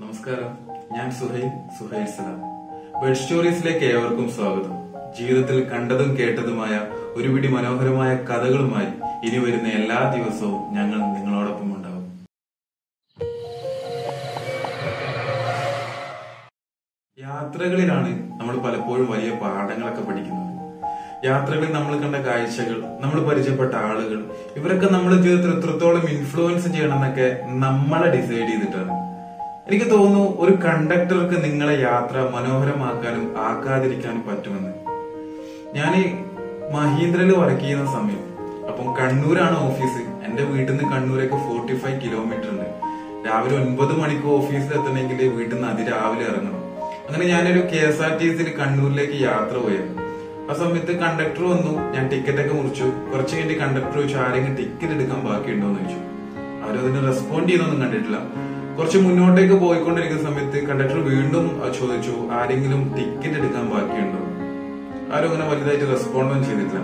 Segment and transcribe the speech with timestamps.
[0.00, 0.52] നമസ്കാരം.
[0.94, 1.48] ഞാൻ സുഹൈൽ
[1.78, 2.38] സുഹൈൽ സലാം.
[3.00, 4.76] ബെഡ് സ്റ്റോറീസിലേക്ക് ഏവർക്കും സ്വാഗതം.
[5.18, 6.74] ജീവിതത്തിൽ കണ്ടതും കേട്ടതുമായ
[7.16, 8.88] ഒരുപിടി മനോഹരമായ കഥകളുമായി
[9.26, 12.06] ഇനി വരുന്ന എല്ലാ ദിവസവും ഞങ്ങൾ നിങ്ങളോടൊപ്പം ഉണ്ടാവും.
[17.18, 20.48] യാത്രകളിലാണ് നമ്മൾ പലപ്പോഴും വലിയ പാഠങ്ങളൊക്കെ പഠിക്കുന്നത്.
[21.28, 24.20] യാത്രകളിൽ നമ്മൾ കണ്ട കാഴ്ചകൾ നമ്മൾ പരിചയപ്പെട്ട ആളുകൾ
[24.58, 27.28] ഇവരൊക്കെ നമ്മുടെ ജീവിതത്തിൽ എത്രത്തോളം ഇൻഫ്ലുവൻസ് ചെയ്യണം എന്നൊക്കെ
[27.64, 28.94] നമ്മളെ ഡിസൈഡ് ചെയ്തിട്ടാണ്.
[29.66, 34.72] എനിക്ക് തോന്നുന്നു ഒരു കണ്ടക്ടർക്ക് നിങ്ങളെ യാത്ര മനോഹരമാക്കാനും ആക്കാതിരിക്കാനും പറ്റുമെന്ന്.
[35.76, 35.92] ഞാൻ
[36.72, 38.22] മഹീന്ദ്രയിൽ വർക്ക് ചെയ്യുന്ന സമയം.
[38.68, 42.68] അപ്പം കണ്ണൂരാണ് ഓഫീസ് എന്റെ വീട്ടിൽ നിന്ന് കണ്ണൂരേക്ക് ഫോർട്ടി ഫൈവ് കിലോമീറ്റർ ഉണ്ട്.
[43.28, 46.60] രാവിലെ ഒൻപത് മണിക്ക് ഓഫീസിൽ എത്തണമെങ്കിൽ വീട്ടിൽ നിന്ന് അതിരാവിലെ ഇറങ്ങണം.
[47.06, 49.90] അങ്ങനെ ഞാനൊരു കെ എസ് ആർ ടി സിയിൽ കണ്ണൂരിലേക്ക് യാത്ര പോയത്
[50.50, 51.72] ആ സമയത്ത് കണ്ടക്ടർ വന്നു.
[51.94, 52.86] ഞാൻ ടിക്കറ്റ് ഒക്കെ മുറിച്ചു.
[53.12, 56.00] കുറച്ച് കഴിഞ്ഞിട്ട് കണ്ടക്ടർ ചോദിച്ചു ആരെങ്കിലും ടിക്കറ്റ് എടുക്കാൻ ബാക്കിയുണ്ടോ എന്ന് ചോദിച്ചു.
[56.64, 58.18] അവരതിന് റെസ്പോണ്ട് ചെയ്യുന്നൊന്നും കണ്ടിട്ടില്ല.
[58.76, 61.46] കുറച്ച് മുന്നോട്ടേക്ക് പോയിക്കൊണ്ടിരിക്കുന്ന സമയത്ത് കണ്ടക്ടർ വീണ്ടും
[61.78, 64.20] ചോദിച്ചു ആരെങ്കിലും ടിക്കറ്റ് എടുക്കാൻ ബാക്കിയുണ്ടോ?
[65.14, 66.82] ആരും അങ്ങനെ വലുതായിട്ട് റെസ്പോണ്ട് ഒന്നും ചെയ്തിട്ടില്ല.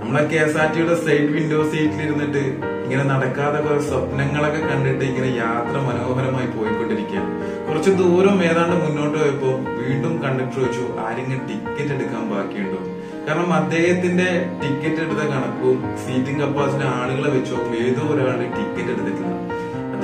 [0.00, 2.42] നമ്മളെ കെ എസ് ആർ ടിയുടെ സൈഡ് വിൻഡോ സീറ്റിൽ ഇരുന്നിട്ട്
[2.84, 7.22] ഇങ്ങനെ നടക്കാതെ കുറെ സ്വപ്നങ്ങളൊക്കെ കണ്ടിട്ട് ഇങ്ങനെ യാത്ര മനോഹരമായി പോയിക്കൊണ്ടിരിക്കുക
[7.68, 9.50] കുറച്ച് ദൂരം ഏതാണ്ട് മുന്നോട്ട് പോയപ്പോ
[9.80, 12.80] വീണ്ടും കണ്ടക്ടർ ചോദിച്ചു ആരെങ്കിലും ടിക്കറ്റ് എടുക്കാൻ ബാക്കിയുണ്ടോ?
[13.26, 14.28] കാരണം അദ്ദേഹത്തിന്റെ
[14.62, 19.32] ടിക്കറ്റ് എടുത്ത കണക്കും സീറ്റിംഗ് കപ്പാസിറ്റി ആളുകളെ വെച്ചോ ഏതോ ഒരാളുടെ ടിക്കറ്റ് എടുത്തിട്ടില്ല.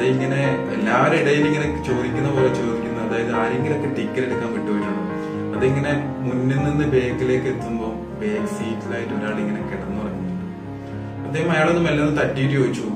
[0.00, 0.36] അത് ഇങ്ങനെ
[0.74, 5.02] എല്ലാവരുടെ ഇടയിൽ ഇങ്ങനെ ചോദിക്കുന്ന പോലെ ചോദിക്കുന്നത് അതായത് ആരെങ്കിലും ഒക്കെ ടിക്കറ്റ് എടുക്കാൻ വിട്ടുപോയിട്ടുണ്ടോ?
[5.56, 7.90] അതിങ്ങനെ മുന്നിൽ നിന്ന് ബേക്കിലേക്ക് എത്തുമ്പോൾ
[8.20, 10.46] ബാക്ക് സീറ്റിലായിട്ട് ഒരാൾ ഇങ്ങനെ കിടന്നുറങ്ങുന്നുണ്ട്
[11.26, 12.86] അദ്ദേഹം അയാളൊന്നും ഒന്ന് തട്ടിയിട്ട് ചോദിച്ചു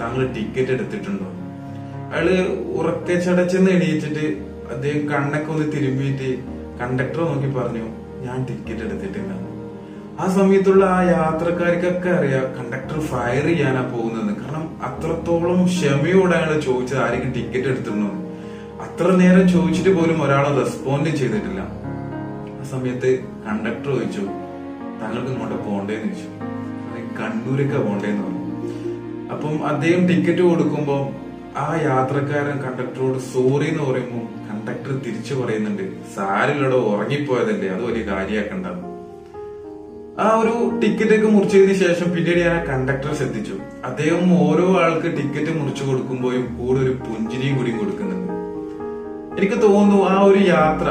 [0.00, 1.28] താങ്കൾ ടിക്കറ്റ് എടുത്തിട്ടുണ്ടോ?
[2.12, 2.28] അയാൾ
[2.74, 4.24] ഉറക്കെ ചടച്ചെന്ന് എണീറ്റിട്ട്
[4.70, 6.30] അദ്ദേഹം കണ്ണൊക്കെ ഒന്ന് തിരുമ്പിയിട്ട്
[6.80, 7.86] കണ്ടക്ടറെ നോക്കി പറഞ്ഞു
[8.26, 9.32] ഞാൻ ടിക്കറ്റ് എടുത്തിട്ടില്ല.
[10.20, 17.32] ആ സമയത്തുള്ള ആ യാത്രക്കാർക്കൊക്കെ അറിയാം കണ്ടക്ടർ ഫയർ ചെയ്യാനാ പോകുന്നത് കാരണം അത്രത്തോളം ക്ഷമയോടെ അയാൾ ചോദിച്ചത് ആരെങ്കിലും
[17.32, 18.10] ടിക്കറ്റ് എടുത്തിട്ടുണ്ടോ
[18.82, 21.60] അത്ര നേരം ചോദിച്ചിട്ട് പോലും ഒരാൾ റെസ്പോണ്ട് ചെയ്തിട്ടില്ല.
[22.60, 24.20] ആ സമയത്ത് കണ്ടക്ടർ ചോദിച്ചു
[25.02, 26.28] താങ്കൾക്ക് ഇങ്ങോട്ട് പോകണ്ടേന്ന് ചോദിച്ചു.
[26.92, 28.44] "അത് കണ്ണൂരൊക്കെ പോകണ്ടേന്ന് പറഞ്ഞു.
[29.30, 31.02] അപ്പം അദ്ദേഹം ടിക്കറ്റ് കൊടുക്കുമ്പോൾ
[31.58, 35.82] ആ യാത്രക്കാരൻ കണ്ടക്ടറോട് സോറി എന്ന് പറയുമ്പോൾ കണ്ടക്ടർ തിരിച്ചു പറയുന്നുണ്ട്
[36.14, 38.93] സാരിലൂടെ ഉറങ്ങിപ്പോയതല്ലേ അത് വലിയ കാര്യമാക്കണ്ട.
[40.22, 43.54] ആ ഒരു ടിക്കറ്റ് ഒക്കെ മുറിച്ചതിന് ശേഷം പിന്നീട് ഞാൻ കണ്ടക്ടർ ശ്രദ്ധിച്ചു.
[43.88, 48.30] അദ്ദേഹം ഓരോ ആൾക്ക് ടിക്കറ്റ് മുറിച്ചു കൊടുക്കുമ്പോഴും കൂടെ ഒരു പുഞ്ചിരിയും കൂടി കൊടുക്കുന്നുണ്ട്.
[49.38, 50.86] എനിക്ക് തോന്നുന്നു ആ ഒരു യാത്ര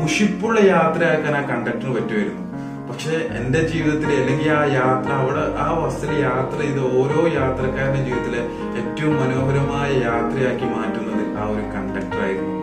[0.00, 2.42] മുഷിപ്പുള്ള യാത്രയാക്കാൻ ആ കണ്ടക്ടറിന് പറ്റുമായിരുന്നു.
[2.88, 8.42] പക്ഷെ എന്റെ ജീവിതത്തിൽ അല്ലെങ്കിൽ ആ യാത്ര അവിടെ ആ ബസ്സിൽ യാത്ര ചെയ്ത ഓരോ യാത്രക്കാരന്റെ ജീവിതത്തിലെ
[8.80, 12.54] ഏറ്റവും മനോഹരമായ യാത്രയാക്കി മാറ്റുന്നത് ആ ഒരു കണ്ടക്ടർ ആയിരുന്നു.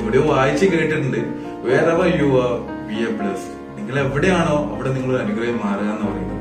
[0.00, 1.22] ഇവിടെ വായിച്ച് കേട്ടിട്ടുണ്ട്.
[1.70, 2.52] വേറെ you are
[2.90, 3.48] B A plus.
[3.90, 6.36] നിങ്ങൾ എവിടെയാണോ അവിടെ നിങ്ങൾ അനുഗ്രഹം മാറുക എന്ന് പറയുന്നത്.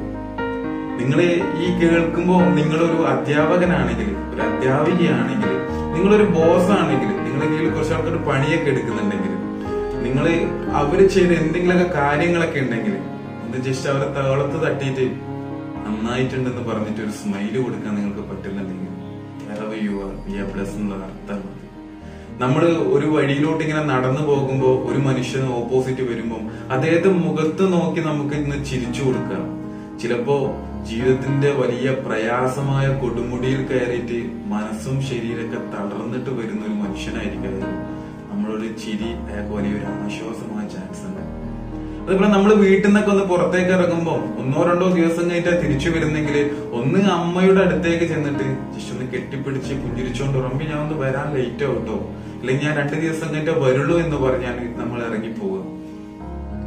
[0.99, 1.19] നിങ്ങൾ
[1.59, 5.53] ഈ കേൾക്കുമ്പോൾ നിങ്ങളൊരു അധ്യാപകനാണെങ്കിൽ ഒരു അധ്യാപികയാണെങ്കിൽ
[5.95, 9.33] നിങ്ങളൊരു ബോസ് ആണെങ്കിൽ നിങ്ങളുടെ കീഴിൽ കുറച്ച് ആൾക്കാർ പണിയൊക്കെ എടുക്കുന്നുണ്ടെങ്കിൽ
[10.03, 10.27] നിങ്ങൾ
[10.73, 12.95] അവർ ചെയ്ത എന്തെങ്കിലുമൊക്കെ കാര്യങ്ങളൊക്കെ ഉണ്ടെങ്കിൽ
[13.45, 15.07] ഒന്ന് ജസ്റ്റ് അവരെ തകളത്ത് തട്ടിയിട്ട്
[15.87, 18.85] നന്നായിട്ടുണ്ടെന്ന് പറഞ്ഞിട്ട് ഒരു സ്മൈൽ കൊടുക്കാൻ നിങ്ങൾക്ക് പറ്റുന്നുണ്ടെങ്കിൽ
[19.81, 21.05] യു ആർ എ പ്ലസ് എന്നുള്ള
[22.39, 22.63] നമ്മൾ
[22.93, 26.41] ഒരു വഴിയിലോട്ട് ഇങ്ങനെ നടന്നു പോകുമ്പോൾ ഒരു മനുഷ്യന് ഓപ്പോസിറ്റ് വരുമ്പോൾ
[26.71, 29.43] അദ്ദേഹത്തെ മുഖത്ത് നോക്കി നമുക്ക് ഇന്ന് ചിരിച്ചു കൊടുക്കാം
[30.01, 30.37] ചിലപ്പോ
[30.83, 37.55] ജീവിതത്തിന്റെ വലിയ പ്രയാസമായ കൊടുമുടിയിൽ കയറിയിട്ട് മനസ്സും ശരീരമൊക്കെ തളർന്നിട്ട് വരുന്ന ഒരു മനുഷ്യനായിരിക്കും.
[38.29, 41.23] നമ്മളൊരു ചിരി അയാൾക്ക് വലിയൊരു ആശ്വാസമായ ചാൻസ് ഉണ്ട്
[42.01, 46.37] അതുപോലെ നമ്മൾ വീട്ടിൽ നിന്നൊക്കെ ഒന്ന് പുറത്തേക്ക് ഇറങ്ങുമ്പോൾ ഒന്നോ രണ്ടോ ദിവസം കഴിഞ്ഞിട്ട് തിരിച്ചു വരുന്നെങ്കിൽ
[46.79, 51.97] ഒന്ന് അമ്മയുടെ അടുത്തേക്ക് ചെന്നിട്ട് ജസ്റ്റ് ഒന്ന് കെട്ടിപ്പിടിച്ച് പുഞ്ചിരിച്ചോണ്ട് ഉറമ്പി ഞാൻ ഒന്ന് വരാൻ ലേറ്റ് ആവട്ടോ
[52.39, 55.61] അല്ലെങ്കിൽ ഞാൻ രണ്ട് ദിവസം കഴിഞ്ഞിട്ട് വരുള്ളൂ എന്ന് പറഞ്ഞാൽ നമ്മൾ ഇറങ്ങി പോവുക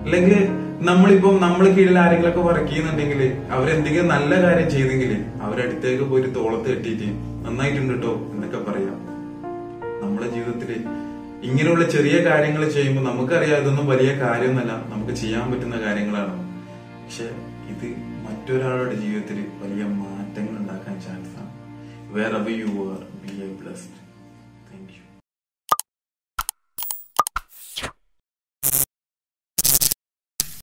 [0.04, 0.34] അല്ലെങ്കിൽ
[0.82, 3.20] നമ്മളിപ്പം നമ്മൾ കീഴിൽ ആരെങ്കിലൊക്കെ വർക്ക് ചെയ്യുന്നുണ്ടെങ്കിൽ
[3.52, 7.08] അവരെന്തെങ്കിലും നല്ല കാര്യം ചെയ്തെങ്കിൽ അവരടുത്തേക്ക് പോയിട്ട് തോളത്ത് കെട്ടിയിട്ട്
[7.44, 8.96] നന്നായിട്ടുണ്ട് കേട്ടോ എന്നൊക്കെ പറയാം.
[10.02, 10.70] നമ്മുടെ ജീവിതത്തിൽ
[11.42, 14.72] ഇങ്ങനെയുള്ള ചെറിയ കാര്യങ്ങൾ ചെയ്യുമ്പോൾ നമുക്കറിയാം ഇതൊന്നും വലിയ കാര്യമൊന്നുമല്ല.
[14.88, 16.34] നമുക്ക് ചെയ്യാൻ പറ്റുന്ന കാര്യങ്ങളാണ്.
[17.04, 17.24] പക്ഷെ
[17.72, 17.86] ഇത്
[18.26, 21.52] മറ്റൊരാളുടെ ജീവിതത്തിൽ വലിയ മാറ്റങ്ങൾ ഉണ്ടാക്കാൻ ചാൻസ് ആണ്.
[22.12, 22.52] Where are B